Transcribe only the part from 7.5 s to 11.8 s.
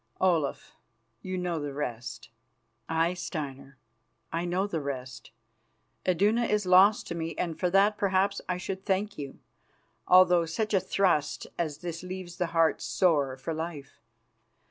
for that perhaps I should thank you, although such a thrust as